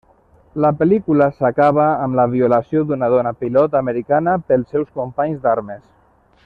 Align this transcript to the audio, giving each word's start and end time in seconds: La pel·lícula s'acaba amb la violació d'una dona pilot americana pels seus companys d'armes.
La 0.63 0.69
pel·lícula 0.77 1.27
s'acaba 1.41 1.85
amb 2.07 2.17
la 2.21 2.25
violació 2.31 2.83
d'una 2.93 3.11
dona 3.17 3.37
pilot 3.45 3.79
americana 3.83 4.35
pels 4.49 4.75
seus 4.77 4.93
companys 5.01 5.43
d'armes. 5.45 5.83